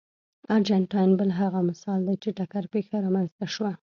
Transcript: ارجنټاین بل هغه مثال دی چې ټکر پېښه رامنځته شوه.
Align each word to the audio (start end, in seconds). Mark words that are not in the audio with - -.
ارجنټاین 0.55 1.09
بل 1.19 1.29
هغه 1.41 1.59
مثال 1.69 1.99
دی 2.07 2.15
چې 2.23 2.29
ټکر 2.37 2.63
پېښه 2.73 2.95
رامنځته 3.05 3.45
شوه. 3.55 3.71